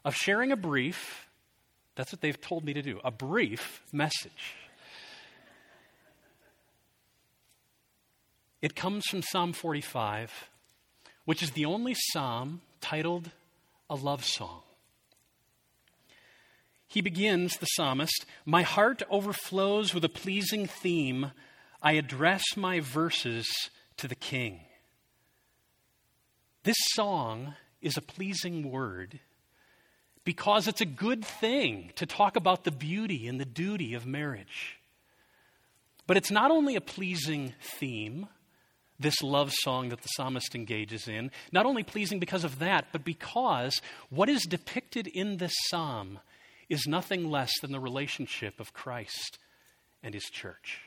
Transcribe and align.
of 0.05 0.17
sharing 0.17 0.51
a 0.51 0.57
brief 0.57 1.29
that's 1.95 2.13
what 2.13 2.21
they've 2.21 2.41
told 2.41 2.65
me 2.65 2.73
to 2.73 2.83
do 2.83 3.01
a 3.05 3.11
brief 3.11 3.83
message. 3.93 4.57
It 8.63 8.77
comes 8.77 9.07
from 9.07 9.23
Psalm 9.23 9.53
45, 9.53 10.51
which 11.25 11.43
is 11.43 11.53
the 11.53 11.65
only 11.65 11.95
psalm 11.95 12.61
titled 12.81 13.31
a 13.89 13.95
love 13.95 14.25
song. 14.25 14.63
He 16.87 17.01
begins, 17.01 17.57
the 17.57 17.67
psalmist, 17.67 18.27
My 18.45 18.63
heart 18.63 19.03
overflows 19.09 19.95
with 19.95 20.05
a 20.05 20.09
pleasing 20.09 20.67
theme. 20.67 21.31
I 21.81 21.93
address 21.93 22.43
my 22.57 22.81
verses 22.81 23.49
to 23.97 24.09
the 24.09 24.15
king. 24.15 24.61
This 26.65 26.77
song 26.95 27.55
is 27.81 27.97
a 27.97 28.03
pleasing 28.03 28.71
word 28.71 29.21
because 30.25 30.69
it's 30.69 30.81
a 30.81 30.87
good 30.87 31.25
thing 31.25 31.93
to 31.97 32.07
talk 32.07 32.37
about 32.37 32.65
the 32.65 32.71
beauty 32.71 33.27
and 33.27 33.41
the 33.41 33.45
duty 33.45 33.95
of 33.95 34.07
marriage. 34.07 34.79
But 36.07 36.17
it's 36.17 36.31
not 36.31 36.51
only 36.51 36.77
a 36.77 36.81
pleasing 36.81 37.55
theme, 37.61 38.27
this 38.99 39.23
love 39.23 39.53
song 39.63 39.89
that 39.89 40.03
the 40.03 40.09
psalmist 40.09 40.55
engages 40.55 41.09
in, 41.09 41.31
not 41.53 41.67
only 41.67 41.83
pleasing 41.83 42.19
because 42.19 42.45
of 42.45 42.59
that, 42.59 42.87
but 42.93 43.05
because 43.05 43.81
what 44.11 44.29
is 44.29 44.43
depicted 44.43 45.07
in 45.07 45.39
this 45.39 45.55
psalm 45.69 46.19
is 46.69 46.87
nothing 46.87 47.31
less 47.31 47.51
than 47.61 47.73
the 47.73 47.81
relationship 47.81 48.61
of 48.61 48.73
Christ 48.73 49.39
and 50.03 50.15
his 50.15 50.25
church. 50.25 50.81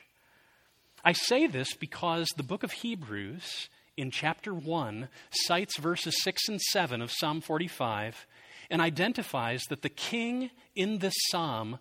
I 1.04 1.12
say 1.12 1.46
this 1.46 1.74
because 1.74 2.28
the 2.36 2.42
book 2.42 2.62
of 2.62 2.72
Hebrews 2.72 3.68
in 3.96 4.10
chapter 4.10 4.54
1 4.54 5.08
cites 5.30 5.78
verses 5.78 6.22
6 6.22 6.48
and 6.48 6.60
7 6.60 7.02
of 7.02 7.12
Psalm 7.12 7.40
45 7.40 8.26
and 8.70 8.80
identifies 8.80 9.62
that 9.64 9.82
the 9.82 9.88
king 9.88 10.50
in 10.74 10.98
this 10.98 11.14
psalm 11.30 11.78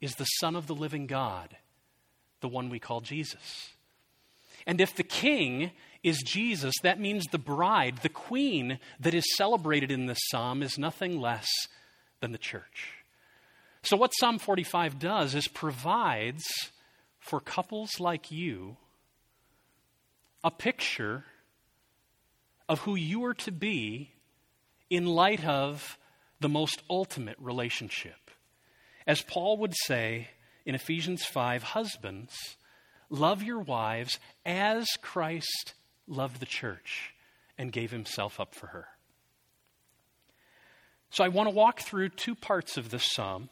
is 0.00 0.14
the 0.14 0.24
Son 0.24 0.56
of 0.56 0.66
the 0.66 0.74
living 0.74 1.06
God, 1.06 1.56
the 2.40 2.48
one 2.48 2.70
we 2.70 2.78
call 2.78 3.00
Jesus. 3.00 3.70
And 4.66 4.80
if 4.80 4.94
the 4.94 5.02
king 5.02 5.72
is 6.02 6.22
Jesus, 6.22 6.74
that 6.82 7.00
means 7.00 7.26
the 7.26 7.38
bride, 7.38 7.98
the 8.02 8.08
queen 8.08 8.78
that 8.98 9.14
is 9.14 9.36
celebrated 9.36 9.90
in 9.90 10.06
this 10.06 10.20
psalm, 10.30 10.62
is 10.62 10.78
nothing 10.78 11.20
less 11.20 11.48
than 12.20 12.32
the 12.32 12.38
church. 12.38 12.94
So, 13.82 13.96
what 13.96 14.12
Psalm 14.18 14.38
45 14.38 14.98
does 14.98 15.34
is 15.34 15.48
provides 15.48 16.44
for 17.18 17.40
couples 17.40 17.98
like 17.98 18.30
you 18.30 18.76
a 20.42 20.50
picture 20.50 21.24
of 22.68 22.80
who 22.80 22.94
you 22.94 23.24
are 23.24 23.34
to 23.34 23.52
be 23.52 24.12
in 24.90 25.06
light 25.06 25.44
of 25.44 25.96
the 26.40 26.48
most 26.48 26.82
ultimate 26.90 27.36
relationship. 27.38 28.30
As 29.06 29.22
Paul 29.22 29.56
would 29.58 29.74
say 29.84 30.28
in 30.66 30.74
Ephesians 30.74 31.24
5 31.24 31.62
Husbands, 31.62 32.34
love 33.08 33.42
your 33.42 33.60
wives 33.60 34.18
as 34.44 34.86
Christ 35.00 35.74
loved 36.06 36.40
the 36.40 36.46
church 36.46 37.14
and 37.56 37.72
gave 37.72 37.90
himself 37.90 38.40
up 38.40 38.54
for 38.54 38.68
her. 38.68 38.88
So 41.10 41.24
I 41.24 41.28
want 41.28 41.48
to 41.48 41.54
walk 41.54 41.80
through 41.80 42.10
two 42.10 42.34
parts 42.34 42.76
of 42.76 42.90
this 42.90 43.04
psalm 43.12 43.48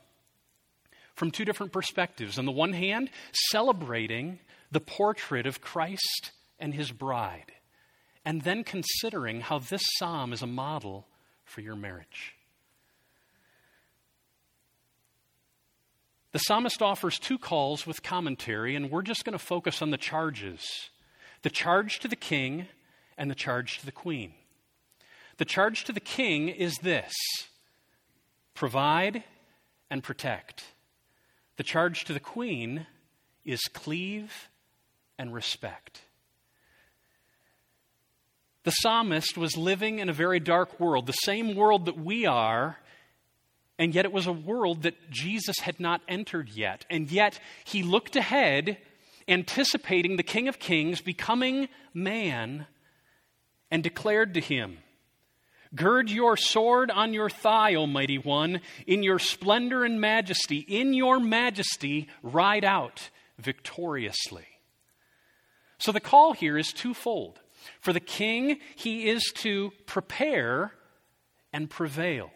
from 1.14 1.30
two 1.30 1.44
different 1.44 1.72
perspectives. 1.72 2.38
On 2.38 2.46
the 2.46 2.52
one 2.52 2.72
hand, 2.72 3.10
celebrating 3.50 4.38
the 4.70 4.80
portrait 4.80 5.46
of 5.46 5.60
Christ 5.60 6.30
and 6.60 6.72
his 6.72 6.92
bride, 6.92 7.52
and 8.24 8.42
then 8.42 8.62
considering 8.62 9.40
how 9.40 9.58
this 9.58 9.82
psalm 9.98 10.32
is 10.32 10.42
a 10.42 10.46
model 10.46 11.06
for 11.48 11.60
your 11.60 11.76
marriage. 11.76 12.34
The 16.32 16.38
psalmist 16.38 16.82
offers 16.82 17.18
two 17.18 17.38
calls 17.38 17.86
with 17.86 18.02
commentary, 18.02 18.76
and 18.76 18.90
we're 18.90 19.02
just 19.02 19.24
going 19.24 19.32
to 19.36 19.44
focus 19.44 19.82
on 19.82 19.90
the 19.90 19.96
charges 19.96 20.90
the 21.42 21.50
charge 21.50 22.00
to 22.00 22.08
the 22.08 22.16
king 22.16 22.66
and 23.16 23.30
the 23.30 23.34
charge 23.34 23.78
to 23.78 23.86
the 23.86 23.92
queen. 23.92 24.34
The 25.36 25.44
charge 25.44 25.84
to 25.84 25.92
the 25.92 26.00
king 26.00 26.48
is 26.48 26.76
this 26.78 27.14
provide 28.54 29.22
and 29.88 30.02
protect. 30.02 30.64
The 31.56 31.62
charge 31.62 32.04
to 32.04 32.12
the 32.12 32.20
queen 32.20 32.86
is 33.44 33.60
cleave 33.72 34.48
and 35.16 35.32
respect. 35.32 36.02
The 38.68 38.82
psalmist 38.82 39.38
was 39.38 39.56
living 39.56 39.98
in 39.98 40.10
a 40.10 40.12
very 40.12 40.40
dark 40.40 40.78
world, 40.78 41.06
the 41.06 41.12
same 41.14 41.54
world 41.54 41.86
that 41.86 41.98
we 41.98 42.26
are, 42.26 42.76
and 43.78 43.94
yet 43.94 44.04
it 44.04 44.12
was 44.12 44.26
a 44.26 44.32
world 44.32 44.82
that 44.82 45.10
Jesus 45.10 45.60
had 45.60 45.80
not 45.80 46.02
entered 46.06 46.50
yet. 46.50 46.84
And 46.90 47.10
yet 47.10 47.40
he 47.64 47.82
looked 47.82 48.14
ahead, 48.14 48.76
anticipating 49.26 50.18
the 50.18 50.22
King 50.22 50.48
of 50.48 50.58
Kings 50.58 51.00
becoming 51.00 51.70
man, 51.94 52.66
and 53.70 53.82
declared 53.82 54.34
to 54.34 54.40
him, 54.40 54.76
Gird 55.74 56.10
your 56.10 56.36
sword 56.36 56.90
on 56.90 57.14
your 57.14 57.30
thigh, 57.30 57.74
Almighty 57.74 58.18
One, 58.18 58.60
in 58.86 59.02
your 59.02 59.18
splendor 59.18 59.82
and 59.82 59.98
majesty, 59.98 60.58
in 60.58 60.92
your 60.92 61.18
majesty, 61.18 62.06
ride 62.22 62.66
out 62.66 63.08
victoriously. 63.38 64.44
So 65.78 65.90
the 65.90 66.00
call 66.00 66.34
here 66.34 66.58
is 66.58 66.74
twofold. 66.74 67.40
For 67.80 67.92
the 67.92 68.00
king, 68.00 68.58
he 68.76 69.08
is 69.08 69.32
to 69.36 69.72
prepare 69.86 70.72
and 71.52 71.68
prevail. 71.68 72.30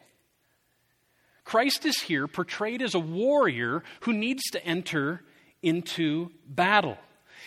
Christ 1.44 1.84
is 1.84 2.00
here 2.00 2.28
portrayed 2.28 2.82
as 2.82 2.94
a 2.94 3.00
warrior 3.00 3.82
who 4.00 4.12
needs 4.12 4.42
to 4.52 4.64
enter 4.64 5.22
into 5.62 6.30
battle. 6.46 6.96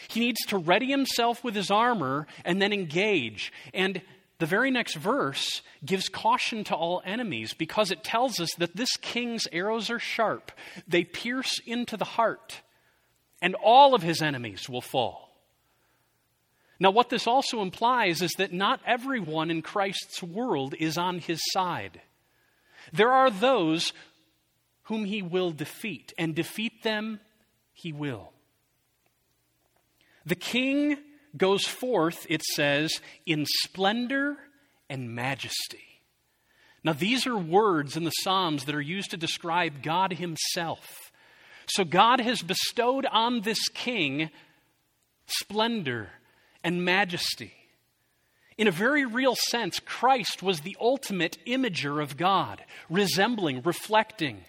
He 0.07 0.19
needs 0.19 0.41
to 0.47 0.57
ready 0.57 0.87
himself 0.87 1.43
with 1.43 1.55
his 1.55 1.71
armor 1.71 2.27
and 2.43 2.61
then 2.61 2.73
engage. 2.73 3.51
And 3.73 4.01
the 4.37 4.45
very 4.45 4.69
next 4.69 4.95
verse 4.95 5.61
gives 5.83 6.09
caution 6.09 6.63
to 6.65 6.75
all 6.75 7.01
enemies 7.05 7.53
because 7.53 7.91
it 7.91 8.03
tells 8.03 8.39
us 8.39 8.53
that 8.57 8.75
this 8.75 8.97
king's 8.97 9.47
arrows 9.51 9.89
are 9.89 9.99
sharp, 9.99 10.51
they 10.87 11.03
pierce 11.03 11.59
into 11.65 11.95
the 11.95 12.05
heart, 12.05 12.61
and 13.41 13.55
all 13.55 13.95
of 13.95 14.03
his 14.03 14.21
enemies 14.21 14.69
will 14.69 14.81
fall. 14.81 15.24
Now, 16.79 16.91
what 16.91 17.09
this 17.09 17.27
also 17.27 17.61
implies 17.61 18.21
is 18.21 18.31
that 18.37 18.51
not 18.51 18.81
everyone 18.85 19.49
in 19.49 19.61
Christ's 19.61 20.21
world 20.21 20.75
is 20.77 20.97
on 20.97 21.19
his 21.19 21.39
side. 21.51 22.01
There 22.91 23.11
are 23.11 23.29
those 23.29 23.93
whom 24.83 25.05
he 25.05 25.21
will 25.21 25.51
defeat, 25.51 26.13
and 26.17 26.35
defeat 26.35 26.83
them 26.83 27.19
he 27.73 27.91
will. 27.91 28.31
The 30.25 30.35
king 30.35 30.97
goes 31.37 31.65
forth, 31.65 32.25
it 32.29 32.43
says, 32.43 32.99
in 33.25 33.45
splendor 33.45 34.37
and 34.89 35.15
majesty. 35.15 36.01
Now, 36.83 36.93
these 36.93 37.25
are 37.25 37.37
words 37.37 37.97
in 37.97 38.03
the 38.03 38.11
Psalms 38.11 38.65
that 38.65 38.75
are 38.75 38.81
used 38.81 39.11
to 39.11 39.17
describe 39.17 39.81
God 39.81 40.13
Himself. 40.13 41.11
So, 41.67 41.83
God 41.83 42.21
has 42.21 42.43
bestowed 42.43 43.07
on 43.07 43.41
this 43.41 43.67
king 43.69 44.29
splendor 45.25 46.09
and 46.65 46.83
majesty. 46.83 47.53
In 48.57 48.67
a 48.67 48.71
very 48.71 49.05
real 49.05 49.35
sense, 49.49 49.79
Christ 49.79 50.41
was 50.41 50.61
the 50.61 50.75
ultimate 50.81 51.37
imager 51.45 52.01
of 52.01 52.17
God, 52.17 52.61
resembling, 52.89 53.61
reflecting, 53.61 54.43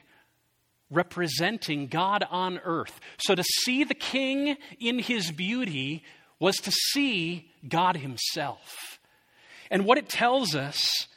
representing 0.91 1.89
God 1.89 2.25
on 2.31 2.59
earth. 2.65 2.99
So 3.19 3.35
to 3.35 3.45
see 3.45 3.85
the 3.85 3.95
king 3.95 4.57
in 4.81 4.99
his 4.99 5.31
beauty 5.31 6.05
was 6.39 6.57
to 6.57 6.71
see 6.71 7.51
God 7.69 7.99
himself. 7.99 8.99
And 9.71 9.85
what 9.85 9.99
it 9.99 10.09
tells 10.09 10.55
us 10.55 11.09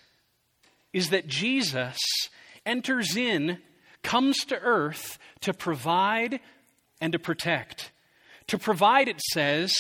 is 0.91 1.11
that 1.11 1.27
Jesus 1.27 1.97
enters 2.65 3.15
in, 3.15 3.59
comes 4.03 4.37
to 4.45 4.59
earth 4.59 5.17
to 5.41 5.53
provide 5.53 6.41
and 6.99 7.13
to 7.13 7.19
protect. 7.19 7.91
To 8.47 8.57
provide, 8.57 9.07
it 9.07 9.21
says, 9.31 9.71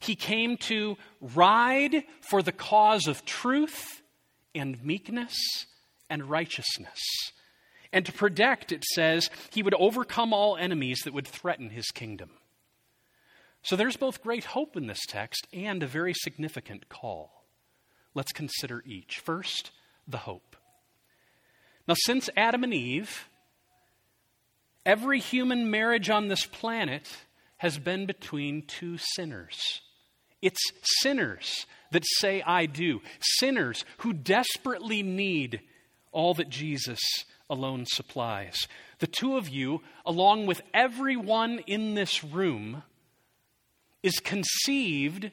he 0.00 0.14
came 0.14 0.56
to 0.58 0.96
ride 1.20 2.04
for 2.20 2.42
the 2.42 2.52
cause 2.52 3.06
of 3.06 3.24
truth 3.24 4.02
and 4.54 4.82
meekness 4.84 5.36
and 6.08 6.28
righteousness. 6.30 7.32
And 7.92 8.04
to 8.06 8.12
protect, 8.12 8.70
it 8.72 8.84
says, 8.84 9.30
he 9.50 9.62
would 9.62 9.74
overcome 9.74 10.32
all 10.32 10.56
enemies 10.56 11.00
that 11.04 11.14
would 11.14 11.26
threaten 11.26 11.70
his 11.70 11.86
kingdom. 11.86 12.30
So 13.62 13.76
there's 13.76 13.96
both 13.96 14.22
great 14.22 14.44
hope 14.44 14.76
in 14.76 14.86
this 14.86 15.04
text 15.06 15.46
and 15.52 15.82
a 15.82 15.86
very 15.86 16.14
significant 16.14 16.88
call. 16.88 17.44
Let's 18.14 18.32
consider 18.32 18.82
each. 18.86 19.18
First, 19.18 19.70
the 20.06 20.18
hope. 20.18 20.56
Now, 21.86 21.94
since 21.96 22.28
Adam 22.36 22.64
and 22.64 22.74
Eve, 22.74 23.28
every 24.84 25.20
human 25.20 25.70
marriage 25.70 26.10
on 26.10 26.28
this 26.28 26.44
planet 26.46 27.08
has 27.58 27.78
been 27.78 28.06
between 28.06 28.62
two 28.62 28.98
sinners. 28.98 29.80
It's 30.40 30.60
sinners 31.00 31.66
that 31.90 32.04
say, 32.18 32.42
I 32.42 32.66
do. 32.66 33.00
Sinners 33.20 33.84
who 33.98 34.12
desperately 34.12 35.02
need 35.02 35.60
all 36.12 36.34
that 36.34 36.48
Jesus 36.48 37.00
alone 37.50 37.84
supplies. 37.86 38.68
The 38.98 39.06
two 39.06 39.36
of 39.36 39.48
you, 39.48 39.82
along 40.04 40.46
with 40.46 40.60
everyone 40.74 41.60
in 41.66 41.94
this 41.94 42.22
room, 42.22 42.82
is 44.02 44.20
conceived 44.20 45.30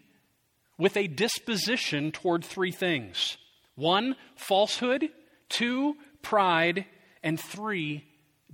with 0.78 0.98
a 0.98 1.08
disposition 1.08 2.12
toward 2.12 2.44
three 2.44 2.72
things 2.72 3.38
one, 3.76 4.16
falsehood, 4.36 5.10
two, 5.50 5.96
pride, 6.22 6.86
and 7.24 7.40
three, 7.40 8.06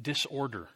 disorder. 0.01 0.67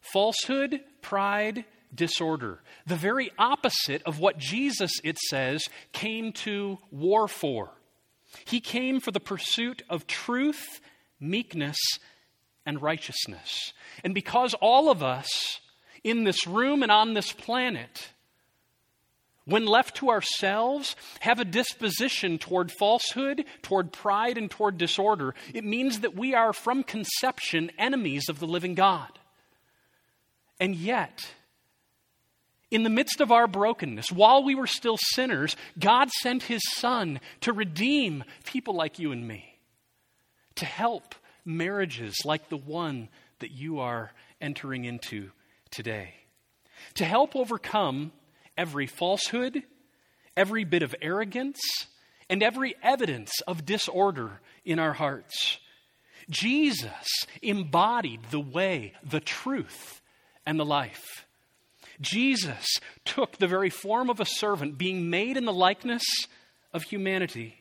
Falsehood, 0.00 0.80
pride, 1.00 1.64
disorder. 1.94 2.60
The 2.86 2.96
very 2.96 3.30
opposite 3.38 4.02
of 4.04 4.18
what 4.18 4.38
Jesus, 4.38 4.92
it 5.04 5.18
says, 5.18 5.64
came 5.92 6.32
to 6.32 6.78
war 6.90 7.28
for. 7.28 7.70
He 8.46 8.60
came 8.60 9.00
for 9.00 9.10
the 9.10 9.20
pursuit 9.20 9.82
of 9.90 10.06
truth, 10.06 10.80
meekness, 11.20 11.78
and 12.64 12.80
righteousness. 12.80 13.72
And 14.04 14.14
because 14.14 14.54
all 14.54 14.90
of 14.90 15.02
us 15.02 15.60
in 16.04 16.24
this 16.24 16.46
room 16.46 16.82
and 16.82 16.90
on 16.90 17.14
this 17.14 17.32
planet, 17.32 18.10
when 19.44 19.66
left 19.66 19.96
to 19.96 20.08
ourselves, 20.08 20.94
have 21.20 21.40
a 21.40 21.44
disposition 21.44 22.38
toward 22.38 22.70
falsehood, 22.70 23.44
toward 23.60 23.92
pride, 23.92 24.38
and 24.38 24.50
toward 24.50 24.78
disorder, 24.78 25.34
it 25.52 25.64
means 25.64 26.00
that 26.00 26.14
we 26.14 26.34
are 26.34 26.52
from 26.52 26.84
conception 26.84 27.70
enemies 27.76 28.28
of 28.28 28.38
the 28.38 28.46
living 28.46 28.74
God. 28.74 29.18
And 30.60 30.76
yet, 30.76 31.26
in 32.72 32.84
the 32.84 32.90
midst 32.90 33.20
of 33.20 33.30
our 33.30 33.46
brokenness, 33.46 34.10
while 34.10 34.42
we 34.42 34.54
were 34.54 34.66
still 34.66 34.96
sinners, 34.98 35.56
God 35.78 36.10
sent 36.22 36.44
His 36.44 36.62
Son 36.72 37.20
to 37.42 37.52
redeem 37.52 38.24
people 38.46 38.74
like 38.74 38.98
you 38.98 39.12
and 39.12 39.28
me, 39.28 39.58
to 40.54 40.64
help 40.64 41.14
marriages 41.44 42.16
like 42.24 42.48
the 42.48 42.56
one 42.56 43.10
that 43.40 43.50
you 43.50 43.80
are 43.80 44.12
entering 44.40 44.86
into 44.86 45.30
today, 45.70 46.14
to 46.94 47.04
help 47.04 47.36
overcome 47.36 48.10
every 48.56 48.86
falsehood, 48.86 49.62
every 50.34 50.64
bit 50.64 50.82
of 50.82 50.94
arrogance, 51.02 51.60
and 52.30 52.42
every 52.42 52.74
evidence 52.82 53.32
of 53.42 53.66
disorder 53.66 54.40
in 54.64 54.78
our 54.78 54.94
hearts. 54.94 55.58
Jesus 56.30 57.26
embodied 57.42 58.20
the 58.30 58.40
way, 58.40 58.94
the 59.04 59.20
truth, 59.20 60.00
and 60.46 60.58
the 60.58 60.64
life. 60.64 61.26
Jesus 62.00 62.80
took 63.04 63.38
the 63.38 63.46
very 63.46 63.70
form 63.70 64.10
of 64.10 64.20
a 64.20 64.24
servant, 64.24 64.78
being 64.78 65.10
made 65.10 65.36
in 65.36 65.44
the 65.44 65.52
likeness 65.52 66.04
of 66.72 66.84
humanity. 66.84 67.56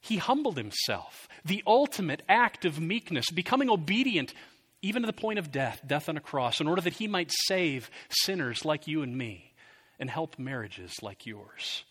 He 0.00 0.16
humbled 0.18 0.58
himself, 0.58 1.28
the 1.44 1.62
ultimate 1.66 2.22
act 2.28 2.64
of 2.64 2.80
meekness, 2.80 3.30
becoming 3.30 3.70
obedient 3.70 4.34
even 4.82 5.00
to 5.00 5.06
the 5.06 5.14
point 5.14 5.38
of 5.38 5.50
death, 5.50 5.80
death 5.86 6.10
on 6.10 6.18
a 6.18 6.20
cross, 6.20 6.60
in 6.60 6.68
order 6.68 6.82
that 6.82 6.92
he 6.92 7.08
might 7.08 7.32
save 7.46 7.90
sinners 8.10 8.66
like 8.66 8.86
you 8.86 9.00
and 9.00 9.16
me 9.16 9.54
and 9.98 10.10
help 10.10 10.38
marriages 10.38 10.92
like 11.02 11.24
yours. 11.24 11.84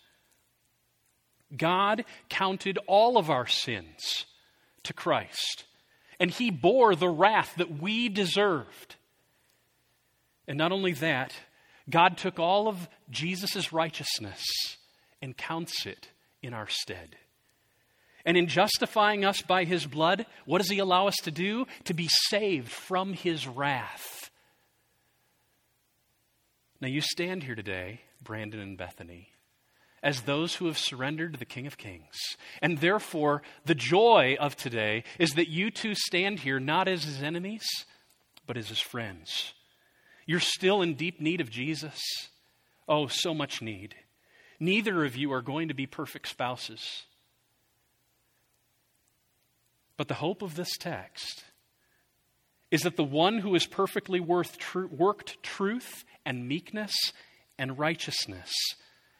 God 1.56 2.04
counted 2.28 2.78
all 2.86 3.18
of 3.18 3.30
our 3.30 3.48
sins 3.48 4.26
to 4.84 4.92
Christ, 4.92 5.64
and 6.20 6.30
he 6.30 6.50
bore 6.50 6.94
the 6.94 7.08
wrath 7.08 7.54
that 7.56 7.80
we 7.80 8.08
deserved. 8.08 8.94
And 10.46 10.58
not 10.58 10.72
only 10.72 10.92
that, 10.94 11.34
God 11.88 12.16
took 12.16 12.38
all 12.38 12.68
of 12.68 12.88
Jesus' 13.10 13.72
righteousness 13.72 14.42
and 15.20 15.36
counts 15.36 15.86
it 15.86 16.08
in 16.42 16.54
our 16.54 16.68
stead. 16.68 17.16
And 18.26 18.36
in 18.36 18.46
justifying 18.46 19.24
us 19.24 19.42
by 19.42 19.64
his 19.64 19.86
blood, 19.86 20.26
what 20.46 20.58
does 20.58 20.70
he 20.70 20.78
allow 20.78 21.06
us 21.08 21.16
to 21.24 21.30
do? 21.30 21.66
To 21.84 21.94
be 21.94 22.08
saved 22.08 22.70
from 22.70 23.12
his 23.12 23.46
wrath. 23.46 24.30
Now, 26.80 26.88
you 26.88 27.00
stand 27.00 27.42
here 27.42 27.54
today, 27.54 28.00
Brandon 28.22 28.60
and 28.60 28.76
Bethany, 28.76 29.28
as 30.02 30.22
those 30.22 30.56
who 30.56 30.66
have 30.66 30.78
surrendered 30.78 31.32
to 31.32 31.38
the 31.38 31.44
King 31.44 31.66
of 31.66 31.78
Kings. 31.78 32.18
And 32.60 32.78
therefore, 32.78 33.42
the 33.64 33.74
joy 33.74 34.36
of 34.38 34.56
today 34.56 35.04
is 35.18 35.34
that 35.34 35.48
you 35.48 35.70
two 35.70 35.94
stand 35.94 36.40
here 36.40 36.60
not 36.60 36.88
as 36.88 37.04
his 37.04 37.22
enemies, 37.22 37.64
but 38.46 38.56
as 38.56 38.68
his 38.68 38.80
friends 38.80 39.54
you're 40.26 40.40
still 40.40 40.82
in 40.82 40.94
deep 40.94 41.20
need 41.20 41.40
of 41.40 41.50
Jesus. 41.50 42.00
Oh, 42.88 43.06
so 43.06 43.34
much 43.34 43.62
need. 43.62 43.94
Neither 44.60 45.04
of 45.04 45.16
you 45.16 45.32
are 45.32 45.42
going 45.42 45.68
to 45.68 45.74
be 45.74 45.86
perfect 45.86 46.28
spouses. 46.28 47.04
But 49.96 50.08
the 50.08 50.14
hope 50.14 50.42
of 50.42 50.54
this 50.54 50.76
text 50.78 51.44
is 52.70 52.82
that 52.82 52.96
the 52.96 53.04
one 53.04 53.38
who 53.38 53.54
is 53.54 53.66
perfectly 53.66 54.20
worth 54.20 54.58
tr- 54.58 54.86
worked 54.86 55.42
truth 55.42 56.04
and 56.24 56.48
meekness 56.48 56.92
and 57.58 57.78
righteousness 57.78 58.52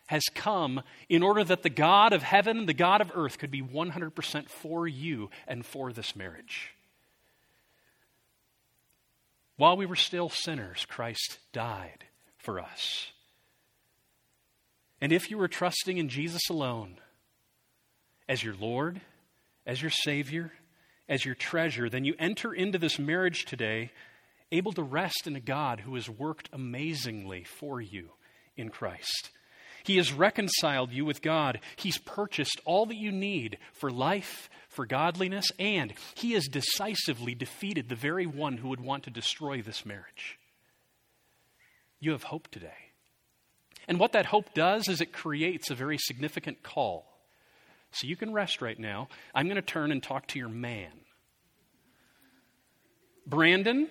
has 0.07 0.25
come 0.35 0.83
in 1.09 1.23
order 1.23 1.45
that 1.45 1.63
the 1.63 1.71
God 1.71 2.13
of 2.13 2.23
heaven 2.23 2.67
the 2.67 2.75
God 2.75 3.01
of 3.01 3.13
earth 3.15 3.39
could 3.39 3.51
be 3.51 3.63
100% 3.63 4.49
for 4.49 4.87
you 4.87 5.31
and 5.47 5.65
for 5.65 5.93
this 5.93 6.15
marriage. 6.17 6.74
While 9.57 9.77
we 9.77 9.87
were 9.87 9.97
still 9.97 10.29
sinners, 10.29 10.85
Christ 10.87 11.39
died 11.53 12.05
for 12.39 12.59
us. 12.59 13.13
And 15.01 15.13
if 15.13 15.31
you 15.31 15.39
were 15.39 15.49
trusting 15.49 15.99
in 15.99 16.09
Jesus 16.09 16.49
alone 16.51 16.97
as 18.29 18.43
your 18.43 18.55
Lord, 18.55 19.01
as 19.67 19.81
your 19.81 19.91
Savior, 19.91 20.53
as 21.09 21.25
your 21.25 21.35
treasure, 21.35 21.89
then 21.89 22.05
you 22.05 22.15
enter 22.19 22.53
into 22.53 22.79
this 22.79 22.99
marriage 22.99 23.45
today 23.45 23.91
able 24.51 24.73
to 24.73 24.83
rest 24.83 25.27
in 25.27 25.37
a 25.37 25.41
God 25.41 25.81
who 25.81 25.95
has 25.95 26.09
worked 26.09 26.49
amazingly 26.53 27.45
for 27.45 27.81
you 27.81 28.11
in 28.57 28.71
Christ. 28.71 29.31
He 29.85 29.97
has 29.99 30.13
reconciled 30.13 30.93
you 30.93 31.05
with 31.05 31.21
God. 31.21 31.61
He's 31.77 31.99
purchased 31.99 32.61
all 32.65 32.87
that 32.87 32.97
you 32.97 33.13
need 33.13 33.59
for 33.73 33.91
life 33.91 34.49
for 34.75 34.87
godliness, 34.87 35.51
and 35.59 35.95
he 36.15 36.33
has 36.33 36.47
decisively 36.49 37.35
defeated 37.35 37.89
the 37.89 37.95
very 37.95 38.27
one 38.27 38.59
who 38.59 38.69
would 38.69 38.81
want 38.81 39.05
to 39.05 39.11
destroy 39.11 39.63
this 39.63 39.87
marriage. 39.87 40.39
You 42.01 42.13
have 42.13 42.25
hope 42.25 42.49
today. 42.49 42.93
And 43.89 43.99
what 43.99 44.13
that 44.13 44.27
hope 44.27 44.55
does 44.55 44.89
is 44.89 45.01
it 45.01 45.13
creates 45.13 45.71
a 45.71 45.75
very 45.75 45.99
significant 45.99 46.63
call. 46.63 47.07
So 47.93 48.07
you 48.07 48.17
can 48.17 48.33
rest 48.33 48.61
right 48.61 48.79
now. 48.79 49.09
I'm 49.35 49.47
going 49.47 49.57
to 49.57 49.63
turn 49.63 49.93
and 49.93 50.03
talk 50.03 50.27
to 50.29 50.39
your 50.39 50.49
man. 50.49 50.91
Brandon, 53.27 53.89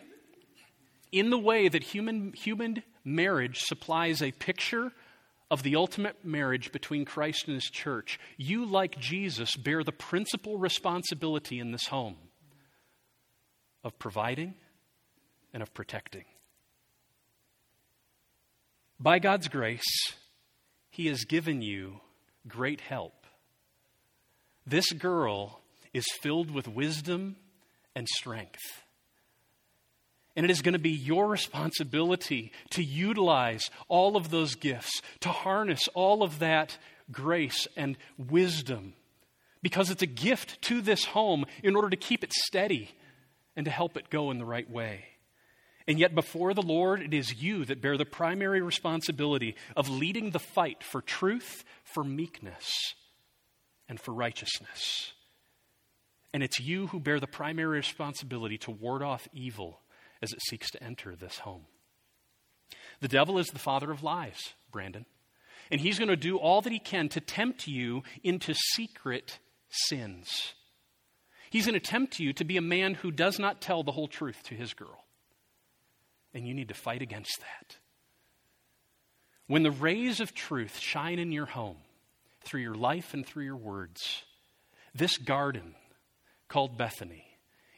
in 1.12 1.30
the 1.30 1.38
way 1.38 1.70
that 1.70 1.84
human, 1.84 2.34
human 2.34 2.84
marriage 3.04 3.62
supplies 3.62 4.22
a 4.22 4.32
picture 4.32 4.92
of 5.52 5.64
the 5.64 5.76
ultimate 5.76 6.24
marriage 6.24 6.72
between 6.72 7.06
Christ 7.06 7.46
and 7.48 7.56
his 7.56 7.66
church, 7.66 8.20
you, 8.38 8.66
like 8.66 9.00
Jesus, 9.00 9.56
bear 9.56 9.84
the 9.84 9.92
principal 9.92 10.58
responsibility 10.58 11.60
in 11.60 11.72
this 11.72 11.88
home 11.88 12.18
of 13.84 14.00
providing 14.00 14.56
and 15.54 15.62
of 15.62 15.74
protecting. 15.74 16.26
By 19.00 19.20
God's 19.20 19.48
grace, 19.48 20.14
He 20.90 21.08
has 21.08 21.26
given 21.26 21.62
you 21.62 22.00
great 22.48 22.82
help. 22.82 23.26
This 24.66 24.92
girl 24.94 25.62
is 25.94 26.06
filled 26.22 26.50
with 26.50 26.68
wisdom 26.68 27.36
and 27.96 28.08
strength. 28.08 28.84
And 30.36 30.46
it 30.46 30.50
is 30.50 30.62
going 30.62 30.74
to 30.74 30.80
be 30.80 30.90
your 30.90 31.28
responsibility 31.28 32.52
to 32.72 32.84
utilize 32.84 33.70
all 33.88 34.18
of 34.18 34.30
those 34.30 34.56
gifts, 34.56 35.02
to 35.20 35.30
harness 35.30 35.88
all 35.94 36.24
of 36.24 36.40
that 36.40 36.78
grace 37.12 37.68
and 37.78 37.98
wisdom, 38.18 38.94
because 39.62 39.92
it's 39.92 40.02
a 40.02 40.08
gift 40.08 40.62
to 40.64 40.82
this 40.82 41.06
home 41.06 41.46
in 41.62 41.76
order 41.76 41.90
to 41.90 41.96
keep 41.96 42.24
it 42.24 42.34
steady 42.34 42.90
and 43.56 43.66
to 43.66 43.72
help 43.72 43.96
it 43.96 44.10
go 44.10 44.32
in 44.32 44.40
the 44.40 44.46
right 44.46 44.70
way. 44.70 45.06
And 45.88 46.00
yet, 46.00 46.16
before 46.16 46.54
the 46.54 46.62
Lord, 46.62 47.02
it 47.02 47.14
is 47.14 47.42
you 47.42 47.66
that 47.66 47.82
bear 47.82 47.98
the 47.98 48.06
primary 48.06 48.62
responsibility 48.62 49.56
of 49.76 49.90
leading 49.90 50.32
the 50.32 50.40
fight 50.40 50.82
for 50.82 51.02
truth, 51.02 51.64
for 51.84 52.04
meekness, 52.04 52.96
and 53.90 54.00
for 54.00 54.14
righteousness. 54.14 55.12
And 56.34 56.42
it's 56.42 56.60
you 56.60 56.88
who 56.88 57.00
bear 57.00 57.20
the 57.20 57.28
primary 57.28 57.78
responsibility 57.78 58.58
to 58.60 58.72
ward 58.72 59.04
off 59.04 59.28
evil 59.34 59.82
as 60.24 60.32
it 60.32 60.42
seeks 60.42 60.72
to 60.72 60.82
enter 60.82 61.16
this 61.16 61.40
home. 61.40 61.66
The 63.02 63.08
devil 63.10 63.38
is 63.38 63.48
the 63.48 63.60
father 63.60 63.92
of 63.92 64.02
lies, 64.02 64.54
Brandon. 64.72 65.06
And 65.70 65.82
he's 65.82 66.00
going 66.00 66.10
to 66.10 66.16
do 66.16 66.38
all 66.38 66.62
that 66.62 66.72
he 66.72 66.80
can 66.80 67.10
to 67.10 67.20
tempt 67.20 67.68
you 67.68 68.04
into 68.24 68.54
secret 68.54 69.40
sins. 69.70 70.54
He's 71.50 71.66
going 71.66 71.80
to 71.80 71.80
tempt 71.80 72.20
you 72.20 72.32
to 72.34 72.46
be 72.46 72.58
a 72.58 72.62
man 72.62 72.94
who 72.94 73.12
does 73.12 73.38
not 73.38 73.62
tell 73.62 73.84
the 73.84 73.92
whole 73.92 74.08
truth 74.08 74.42
to 74.44 74.56
his 74.56 74.74
girl. 74.74 75.04
And 76.34 76.48
you 76.48 76.54
need 76.54 76.70
to 76.70 76.74
fight 76.74 77.02
against 77.02 77.40
that. 77.42 77.78
When 79.48 79.64
the 79.64 79.72
rays 79.72 80.20
of 80.20 80.34
truth 80.34 80.80
shine 80.80 81.20
in 81.20 81.32
your 81.32 81.46
home, 81.46 81.78
through 82.44 82.62
your 82.62 82.76
life 82.76 83.14
and 83.14 83.26
through 83.26 83.44
your 83.44 83.58
words, 83.58 84.24
this 84.96 85.18
garden 85.18 85.76
called 86.48 86.78
Bethany 86.78 87.26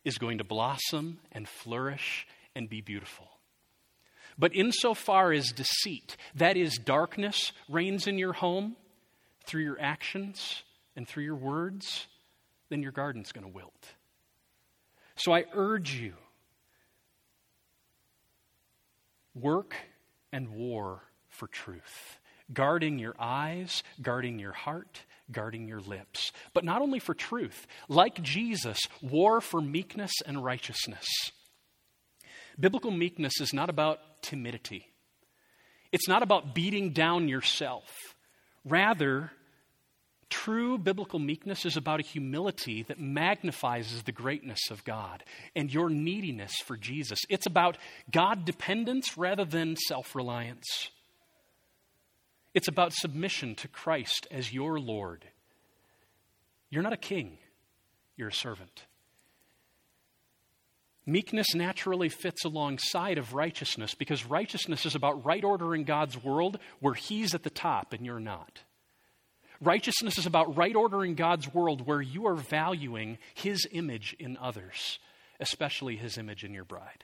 is 0.04 0.18
going 0.18 0.38
to 0.38 0.44
blossom 0.44 1.20
and 1.32 1.48
flourish 1.48 2.28
and 2.56 2.70
be 2.70 2.82
beautiful. 2.82 3.28
But 4.38 4.54
insofar 4.54 5.32
as 5.32 5.52
deceit, 5.52 6.18
that 6.36 6.58
is, 6.58 6.78
darkness, 6.78 7.52
reigns 7.70 8.08
in 8.08 8.18
your 8.18 8.34
home 8.34 8.76
through 9.46 9.64
your 9.64 9.80
actions 9.80 10.64
and 10.96 11.08
through 11.08 11.24
your 11.24 11.36
words, 11.36 12.08
then 12.70 12.82
your 12.82 12.92
garden's 12.92 13.32
going 13.32 13.46
to 13.46 13.52
wilt. 13.52 13.94
So 15.16 15.34
I 15.34 15.46
urge 15.54 15.96
you 15.96 16.14
work 19.34 19.76
and 20.32 20.50
war 20.50 21.02
for 21.30 21.48
truth, 21.48 22.20
guarding 22.52 23.00
your 23.00 23.16
eyes, 23.20 23.84
guarding 24.02 24.40
your 24.40 24.54
heart, 24.54 25.02
guarding 25.32 25.68
your 25.68 25.80
lips. 25.80 26.32
But 26.54 26.66
not 26.66 26.82
only 26.82 27.00
for 27.00 27.14
truth, 27.14 27.68
like 27.88 28.22
Jesus, 28.22 28.80
war 29.02 29.42
for 29.42 29.62
meekness 29.62 30.12
and 30.26 30.44
righteousness. 30.44 31.06
Biblical 32.60 32.92
meekness 32.92 33.42
is 33.42 33.54
not 33.54 33.70
about 33.70 34.00
timidity, 34.22 34.88
it's 35.92 36.08
not 36.08 36.24
about 36.24 36.56
beating 36.56 36.92
down 36.92 37.28
yourself. 37.28 38.16
Rather, 38.64 39.32
True 40.30 40.78
biblical 40.78 41.20
meekness 41.20 41.66
is 41.66 41.78
about 41.78 42.00
a 42.00 42.04
humility 42.04 42.84
that 42.84 43.00
magnifies 43.00 44.04
the 44.04 44.12
greatness 44.12 44.72
of 44.72 44.84
God 44.84 45.24
and 45.56 45.72
your 45.72 45.90
neediness 45.90 46.56
for 46.66 46.76
Jesus. 46.76 47.20
It's 47.30 47.46
about 47.46 47.78
God 48.12 48.44
dependence 48.44 49.18
rather 49.18 49.46
than 49.46 49.76
self 49.76 50.16
reliance. 50.16 50.90
It's 52.56 52.68
about 52.68 52.94
submission 52.94 53.56
to 53.56 53.68
Christ 53.68 54.28
as 54.32 54.52
your 54.52 54.80
Lord. 54.80 55.26
You're 56.70 56.84
not 56.84 56.94
a 56.94 56.98
king, 56.98 57.38
you're 58.18 58.30
a 58.30 58.34
servant. 58.34 58.86
Meekness 61.06 61.54
naturally 61.54 62.10
fits 62.10 62.46
alongside 62.46 63.20
of 63.20 63.34
righteousness 63.34 63.94
because 63.94 64.26
righteousness 64.26 64.86
is 64.86 64.96
about 64.96 65.24
right 65.24 65.44
order 65.44 65.76
in 65.76 65.84
God's 65.84 66.22
world 66.24 66.58
where 66.80 66.96
He's 66.96 67.36
at 67.36 67.44
the 67.44 67.52
top 67.52 67.94
and 67.94 68.06
you're 68.06 68.20
not. 68.20 68.62
Righteousness 69.62 70.18
is 70.18 70.26
about 70.26 70.58
right 70.58 70.76
order 70.76 71.06
in 71.06 71.16
God's 71.16 71.54
world 71.54 71.86
where 71.86 72.02
you 72.02 72.26
are 72.28 72.36
valuing 72.36 73.20
His 73.36 73.68
image 73.72 74.16
in 74.20 74.38
others, 74.42 75.00
especially 75.40 75.96
His 75.96 76.18
image 76.18 76.44
in 76.44 76.54
your 76.54 76.66
bride. 76.66 77.04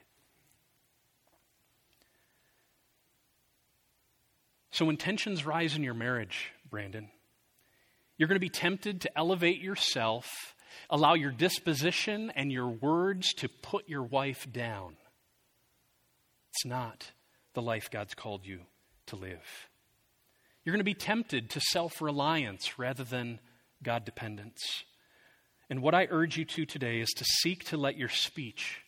So 4.72 4.86
when 4.86 4.98
tensions 4.98 5.46
rise 5.46 5.76
in 5.76 5.84
your 5.84 5.94
marriage, 5.94 6.52
Brandon, 6.70 7.10
you're 8.18 8.28
going 8.28 8.36
to 8.36 8.40
be 8.40 8.50
tempted 8.50 9.02
to 9.02 9.18
elevate 9.18 9.62
yourself 9.62 10.56
Allow 10.90 11.14
your 11.14 11.32
disposition 11.32 12.32
and 12.36 12.52
your 12.52 12.68
words 12.68 13.34
to 13.36 13.50
put 13.50 13.88
your 13.90 14.04
wife 14.04 14.52
down. 14.52 14.96
It's 16.52 16.66
not 16.66 17.12
the 17.54 17.62
life 17.62 17.90
God's 17.90 18.14
called 18.14 18.46
you 18.46 18.62
to 19.08 19.16
live. 19.16 19.70
You're 20.64 20.74
going 20.74 20.80
to 20.80 20.84
be 20.84 20.94
tempted 20.94 21.50
to 21.52 21.60
self 21.60 22.02
reliance 22.02 22.78
rather 22.78 23.04
than 23.04 23.40
God 23.82 24.06
dependence. 24.06 24.84
And 25.70 25.82
what 25.82 25.96
I 25.96 26.08
urge 26.10 26.38
you 26.38 26.46
to 26.46 26.66
today 26.66 27.00
is 27.00 27.10
to 27.12 27.24
seek 27.24 27.64
to 27.66 27.78
let 27.78 27.98
your 27.98 28.10
speech 28.10 28.82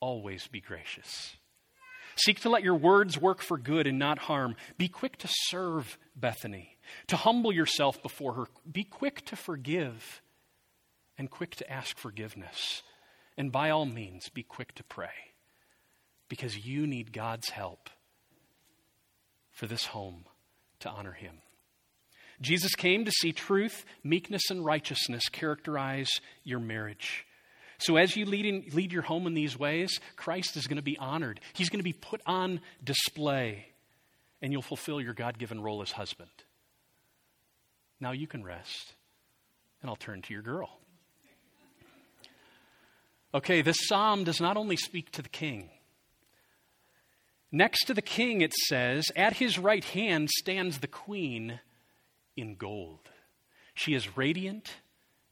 always 0.00 0.46
be 0.46 0.60
gracious. 0.60 1.36
Seek 2.16 2.40
to 2.40 2.48
let 2.48 2.62
your 2.62 2.76
words 2.76 3.20
work 3.20 3.42
for 3.42 3.58
good 3.58 3.86
and 3.86 3.98
not 3.98 4.18
harm. 4.18 4.54
Be 4.78 4.88
quick 4.88 5.18
to 5.18 5.28
serve 5.28 5.98
Bethany, 6.14 6.76
to 7.08 7.16
humble 7.16 7.52
yourself 7.52 8.00
before 8.02 8.34
her. 8.34 8.44
Be 8.70 8.84
quick 8.84 9.24
to 9.26 9.36
forgive 9.36 10.22
and 11.18 11.30
quick 11.30 11.54
to 11.56 11.70
ask 11.70 11.98
forgiveness. 11.98 12.82
And 13.36 13.50
by 13.50 13.70
all 13.70 13.86
means, 13.86 14.28
be 14.28 14.42
quick 14.42 14.74
to 14.74 14.84
pray 14.84 15.32
because 16.28 16.66
you 16.66 16.86
need 16.86 17.12
God's 17.12 17.50
help 17.50 17.90
for 19.50 19.66
this 19.66 19.86
home 19.86 20.24
to 20.80 20.90
honor 20.90 21.12
Him. 21.12 21.38
Jesus 22.40 22.74
came 22.74 23.04
to 23.04 23.12
see 23.12 23.32
truth, 23.32 23.84
meekness, 24.02 24.50
and 24.50 24.64
righteousness 24.64 25.28
characterize 25.30 26.10
your 26.42 26.58
marriage. 26.58 27.26
So, 27.78 27.96
as 27.96 28.16
you 28.16 28.26
lead, 28.26 28.46
in, 28.46 28.64
lead 28.72 28.92
your 28.92 29.02
home 29.02 29.26
in 29.26 29.34
these 29.34 29.58
ways, 29.58 30.00
Christ 30.16 30.56
is 30.56 30.66
going 30.66 30.76
to 30.76 30.82
be 30.82 30.98
honored. 30.98 31.40
He's 31.52 31.68
going 31.68 31.80
to 31.80 31.84
be 31.84 31.92
put 31.92 32.20
on 32.26 32.60
display, 32.82 33.66
and 34.42 34.52
you'll 34.52 34.62
fulfill 34.62 35.00
your 35.00 35.14
God 35.14 35.38
given 35.38 35.60
role 35.60 35.82
as 35.82 35.92
husband. 35.92 36.30
Now 38.00 38.12
you 38.12 38.26
can 38.26 38.44
rest, 38.44 38.94
and 39.80 39.90
I'll 39.90 39.96
turn 39.96 40.22
to 40.22 40.32
your 40.32 40.42
girl. 40.42 40.78
Okay, 43.34 43.62
this 43.62 43.88
psalm 43.88 44.22
does 44.22 44.40
not 44.40 44.56
only 44.56 44.76
speak 44.76 45.10
to 45.10 45.22
the 45.22 45.28
king. 45.28 45.70
Next 47.50 47.86
to 47.86 47.94
the 47.94 48.02
king, 48.02 48.40
it 48.40 48.54
says, 48.68 49.04
at 49.16 49.34
his 49.34 49.58
right 49.58 49.84
hand 49.84 50.30
stands 50.30 50.78
the 50.78 50.86
queen 50.86 51.58
in 52.36 52.54
gold. 52.54 53.10
She 53.74 53.94
is 53.94 54.16
radiant 54.16 54.74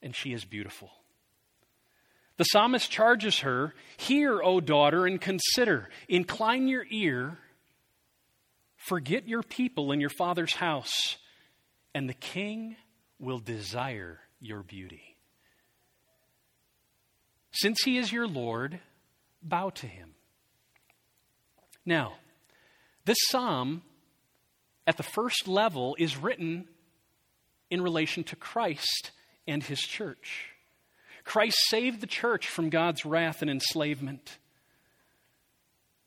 and 0.02 0.16
she 0.16 0.32
is 0.32 0.44
beautiful. 0.44 0.90
The 2.38 2.44
psalmist 2.44 2.90
charges 2.90 3.40
her 3.40 3.74
Hear, 3.96 4.42
O 4.42 4.60
daughter, 4.60 5.06
and 5.06 5.20
consider. 5.20 5.88
Incline 6.08 6.66
your 6.66 6.84
ear. 6.90 7.38
Forget 8.76 9.28
your 9.28 9.44
people 9.44 9.92
and 9.92 10.00
your 10.00 10.10
father's 10.10 10.54
house, 10.54 11.18
and 11.94 12.08
the 12.08 12.14
king 12.14 12.74
will 13.20 13.38
desire 13.38 14.18
your 14.40 14.64
beauty. 14.64 15.11
Since 17.52 17.82
he 17.84 17.98
is 17.98 18.10
your 18.10 18.26
Lord, 18.26 18.80
bow 19.42 19.70
to 19.70 19.86
him. 19.86 20.14
Now, 21.84 22.14
this 23.04 23.18
psalm, 23.28 23.82
at 24.86 24.96
the 24.96 25.02
first 25.02 25.46
level, 25.46 25.94
is 25.98 26.16
written 26.16 26.66
in 27.70 27.82
relation 27.82 28.24
to 28.24 28.36
Christ 28.36 29.10
and 29.46 29.62
his 29.62 29.80
church. 29.80 30.50
Christ 31.24 31.56
saved 31.68 32.00
the 32.00 32.06
church 32.06 32.48
from 32.48 32.70
God's 32.70 33.04
wrath 33.04 33.42
and 33.42 33.50
enslavement. 33.50 34.38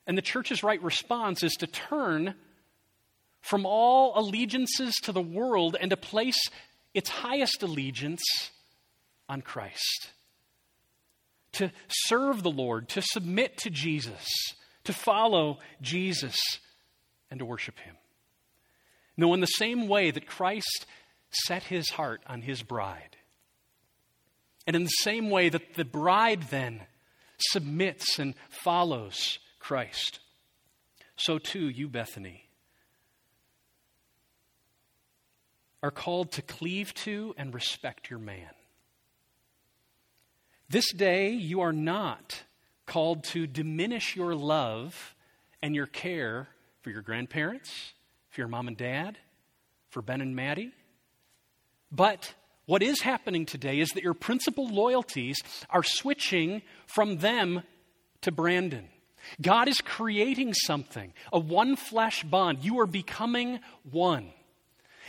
And 0.07 0.17
the 0.17 0.21
church's 0.21 0.63
right 0.63 0.81
response 0.81 1.43
is 1.43 1.53
to 1.53 1.67
turn 1.67 2.35
from 3.41 3.65
all 3.65 4.13
allegiances 4.19 4.95
to 5.03 5.11
the 5.11 5.21
world 5.21 5.77
and 5.79 5.91
to 5.91 5.97
place 5.97 6.49
its 6.93 7.09
highest 7.09 7.61
allegiance 7.61 8.23
on 9.29 9.41
Christ 9.41 10.11
to 11.55 11.71
serve 11.87 12.43
the 12.43 12.51
Lord, 12.51 12.89
to 12.89 13.01
submit 13.01 13.57
to 13.57 13.69
Jesus, 13.69 14.27
to 14.83 14.93
follow 14.93 15.59
Jesus, 15.81 16.37
and 17.29 17.39
to 17.39 17.45
worship 17.45 17.79
Him. 17.79 17.95
Now, 19.17 19.33
in 19.33 19.39
the 19.39 19.47
same 19.47 19.87
way 19.87 20.11
that 20.11 20.27
Christ 20.27 20.85
set 21.31 21.63
his 21.63 21.89
heart 21.89 22.21
on 22.27 22.41
his 22.41 22.63
bride, 22.63 23.17
and 24.67 24.75
in 24.75 24.83
the 24.83 24.89
same 24.89 25.29
way 25.29 25.49
that 25.49 25.75
the 25.75 25.85
bride 25.85 26.43
then 26.49 26.81
submits 27.39 28.19
and 28.19 28.35
follows 28.49 29.39
Christ, 29.59 30.19
so 31.15 31.37
too 31.37 31.69
you, 31.69 31.87
Bethany, 31.87 32.49
are 35.81 35.91
called 35.91 36.31
to 36.33 36.41
cleave 36.41 36.93
to 36.95 37.35
and 37.37 37.53
respect 37.53 38.09
your 38.09 38.19
man. 38.19 38.49
This 40.69 40.91
day, 40.91 41.29
you 41.29 41.61
are 41.61 41.73
not 41.73 42.43
called 42.85 43.23
to 43.25 43.45
diminish 43.45 44.15
your 44.15 44.35
love 44.35 45.15
and 45.61 45.75
your 45.75 45.85
care 45.85 46.47
for 46.81 46.89
your 46.89 47.01
grandparents, 47.01 47.93
for 48.29 48.41
your 48.41 48.47
mom 48.47 48.67
and 48.67 48.77
dad, 48.77 49.17
for 49.89 50.01
Ben 50.01 50.21
and 50.21 50.35
Maddie. 50.35 50.71
But 51.91 52.33
what 52.65 52.81
is 52.81 53.01
happening 53.01 53.45
today 53.45 53.79
is 53.79 53.89
that 53.89 54.03
your 54.03 54.15
principal 54.15 54.67
loyalties 54.67 55.37
are 55.69 55.83
switching 55.83 56.63
from 56.87 57.17
them 57.17 57.61
to 58.21 58.31
Brandon. 58.31 58.89
God 59.41 59.67
is 59.67 59.77
creating 59.81 60.53
something, 60.53 61.13
a 61.31 61.39
one 61.39 61.75
flesh 61.75 62.23
bond. 62.23 62.63
You 62.63 62.79
are 62.79 62.87
becoming 62.87 63.59
one. 63.89 64.31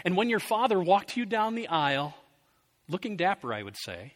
And 0.04 0.16
when 0.16 0.28
your 0.28 0.40
father 0.40 0.78
walked 0.78 1.16
you 1.16 1.24
down 1.24 1.54
the 1.54 1.68
aisle, 1.68 2.14
looking 2.88 3.16
dapper, 3.16 3.54
I 3.54 3.62
would 3.62 3.76
say, 3.78 4.12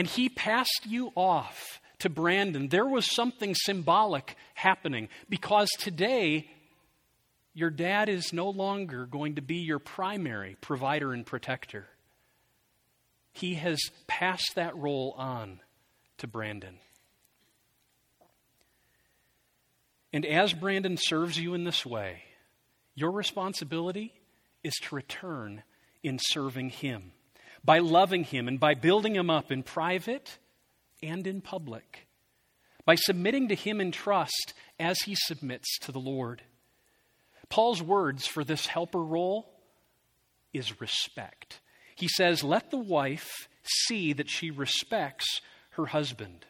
and 0.00 0.08
he 0.08 0.30
passed 0.30 0.86
you 0.86 1.12
off 1.14 1.78
to 1.98 2.08
Brandon, 2.08 2.68
there 2.68 2.86
was 2.86 3.14
something 3.14 3.54
symbolic 3.54 4.34
happening 4.54 5.10
because 5.28 5.68
today 5.78 6.48
your 7.52 7.68
dad 7.68 8.08
is 8.08 8.32
no 8.32 8.48
longer 8.48 9.04
going 9.04 9.34
to 9.34 9.42
be 9.42 9.56
your 9.56 9.78
primary 9.78 10.56
provider 10.62 11.12
and 11.12 11.26
protector. 11.26 11.86
He 13.34 13.56
has 13.56 13.78
passed 14.06 14.54
that 14.54 14.74
role 14.74 15.14
on 15.18 15.60
to 16.16 16.26
Brandon. 16.26 16.78
And 20.14 20.24
as 20.24 20.54
Brandon 20.54 20.96
serves 20.98 21.38
you 21.38 21.52
in 21.52 21.64
this 21.64 21.84
way, 21.84 22.22
your 22.94 23.10
responsibility 23.10 24.14
is 24.64 24.72
to 24.84 24.94
return 24.94 25.62
in 26.02 26.18
serving 26.18 26.70
him, 26.70 27.12
by 27.64 27.78
loving 27.78 28.24
him 28.24 28.48
and 28.48 28.58
by 28.58 28.74
building 28.74 29.14
him 29.14 29.30
up 29.30 29.52
in 29.52 29.62
private 29.62 30.38
and 31.02 31.26
in 31.26 31.40
public, 31.40 32.06
by 32.84 32.94
submitting 32.94 33.48
to 33.48 33.54
him 33.54 33.80
in 33.80 33.92
trust 33.92 34.54
as 34.78 35.00
he 35.00 35.14
submits 35.14 35.78
to 35.80 35.92
the 35.92 35.98
Lord. 35.98 36.42
Paul's 37.48 37.82
words 37.82 38.26
for 38.26 38.44
this 38.44 38.66
helper 38.66 39.02
role 39.02 39.50
is 40.52 40.80
respect. 40.80 41.60
He 41.96 42.08
says, 42.08 42.42
Let 42.42 42.70
the 42.70 42.78
wife 42.78 43.48
see 43.62 44.12
that 44.14 44.30
she 44.30 44.50
respects 44.50 45.40
her 45.70 45.86
husband. 45.86 46.46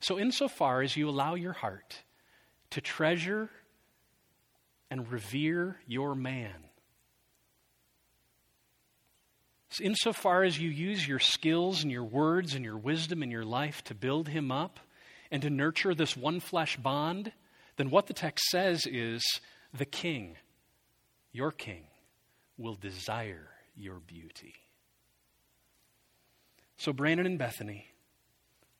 So, 0.00 0.18
insofar 0.18 0.82
as 0.82 0.96
you 0.96 1.08
allow 1.08 1.34
your 1.34 1.54
heart 1.54 2.02
to 2.70 2.80
treasure 2.80 3.50
and 4.90 5.10
revere 5.10 5.80
your 5.86 6.14
man. 6.14 6.68
Insofar 9.80 10.44
as 10.44 10.58
you 10.58 10.68
use 10.70 11.06
your 11.06 11.18
skills 11.18 11.82
and 11.82 11.90
your 11.90 12.04
words 12.04 12.54
and 12.54 12.64
your 12.64 12.76
wisdom 12.76 13.22
in 13.22 13.30
your 13.30 13.44
life 13.44 13.82
to 13.84 13.94
build 13.94 14.28
him 14.28 14.50
up 14.50 14.80
and 15.30 15.42
to 15.42 15.50
nurture 15.50 15.94
this 15.94 16.16
one 16.16 16.40
flesh 16.40 16.76
bond, 16.76 17.32
then 17.76 17.90
what 17.90 18.06
the 18.06 18.12
text 18.12 18.44
says 18.46 18.86
is 18.86 19.22
the 19.72 19.84
king, 19.84 20.36
your 21.32 21.50
king, 21.50 21.84
will 22.56 22.74
desire 22.74 23.48
your 23.76 23.98
beauty. 23.98 24.54
So, 26.76 26.92
Brandon 26.92 27.26
and 27.26 27.38
Bethany, 27.38 27.86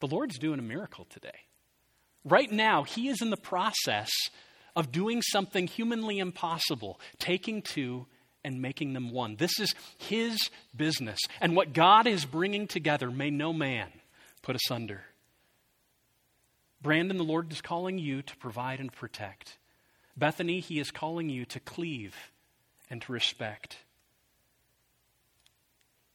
the 0.00 0.06
Lord's 0.06 0.38
doing 0.38 0.58
a 0.58 0.62
miracle 0.62 1.06
today. 1.08 1.46
Right 2.24 2.50
now, 2.50 2.84
he 2.84 3.08
is 3.08 3.20
in 3.20 3.30
the 3.30 3.36
process 3.36 4.10
of 4.76 4.92
doing 4.92 5.22
something 5.22 5.66
humanly 5.66 6.18
impossible, 6.18 7.00
taking 7.18 7.62
two 7.62 8.06
and 8.44 8.60
making 8.60 8.92
them 8.92 9.10
one. 9.10 9.36
This 9.36 9.58
is 9.58 9.74
his 9.96 10.50
business. 10.76 11.18
And 11.40 11.56
what 11.56 11.72
God 11.72 12.06
is 12.06 12.24
bringing 12.24 12.66
together, 12.66 13.10
may 13.10 13.30
no 13.30 13.52
man 13.52 13.88
put 14.42 14.56
asunder. 14.56 15.02
Brandon, 16.82 17.16
the 17.16 17.24
Lord 17.24 17.50
is 17.50 17.62
calling 17.62 17.98
you 17.98 18.20
to 18.22 18.36
provide 18.36 18.78
and 18.78 18.92
protect. 18.92 19.56
Bethany, 20.16 20.60
he 20.60 20.78
is 20.78 20.90
calling 20.90 21.30
you 21.30 21.44
to 21.46 21.60
cleave 21.60 22.14
and 22.90 23.00
to 23.02 23.12
respect. 23.12 23.78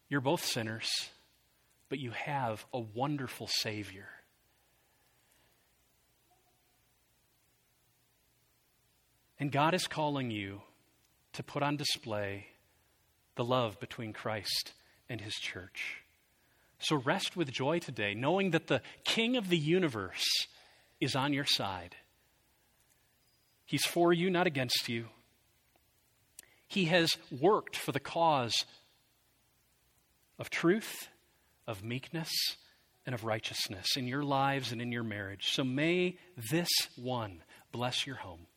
You're 0.09 0.21
both 0.21 0.45
sinners, 0.45 0.89
but 1.89 1.99
you 1.99 2.11
have 2.11 2.65
a 2.73 2.79
wonderful 2.79 3.47
Savior. 3.47 4.07
And 9.39 9.51
God 9.51 9.73
is 9.73 9.87
calling 9.87 10.31
you 10.31 10.61
to 11.39 11.43
put 11.43 11.63
on 11.63 11.77
display 11.77 12.47
the 13.37 13.45
love 13.45 13.79
between 13.79 14.11
Christ 14.11 14.73
and 15.07 15.21
his 15.21 15.35
church. 15.35 16.03
So 16.79 16.97
rest 16.97 17.37
with 17.37 17.49
joy 17.49 17.79
today, 17.79 18.13
knowing 18.13 18.51
that 18.51 18.67
the 18.67 18.81
King 19.05 19.37
of 19.37 19.47
the 19.47 19.57
universe 19.57 20.25
is 20.99 21.15
on 21.15 21.31
your 21.31 21.45
side. 21.45 21.95
He's 23.65 23.85
for 23.85 24.11
you, 24.11 24.29
not 24.29 24.47
against 24.47 24.89
you. 24.89 25.05
He 26.67 26.85
has 26.85 27.09
worked 27.31 27.77
for 27.77 27.93
the 27.93 28.01
cause 28.01 28.65
of 30.37 30.49
truth, 30.49 31.07
of 31.65 31.85
meekness, 31.85 32.31
and 33.05 33.15
of 33.15 33.23
righteousness 33.23 33.95
in 33.95 34.07
your 34.07 34.23
lives 34.23 34.73
and 34.73 34.81
in 34.81 34.91
your 34.91 35.03
marriage. 35.03 35.53
So 35.53 35.63
may 35.63 36.17
this 36.51 36.69
one 36.97 37.43
bless 37.71 38.05
your 38.05 38.17
home. 38.17 38.47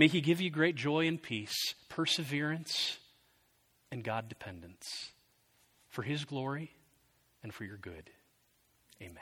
May 0.00 0.08
He 0.08 0.22
give 0.22 0.40
you 0.40 0.48
great 0.48 0.76
joy 0.76 1.06
and 1.06 1.22
peace, 1.22 1.74
perseverance, 1.90 2.96
and 3.92 4.02
God 4.02 4.30
dependence 4.30 5.10
for 5.90 6.00
His 6.00 6.24
glory 6.24 6.70
and 7.42 7.52
for 7.52 7.64
your 7.64 7.76
good. 7.76 8.08
Amen. 9.02 9.18